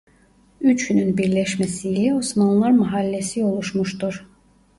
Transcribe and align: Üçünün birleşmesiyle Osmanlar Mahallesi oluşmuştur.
Üçünün 0.61 1.17
birleşmesiyle 1.17 2.15
Osmanlar 2.15 2.71
Mahallesi 2.71 3.43
oluşmuştur. 3.45 4.25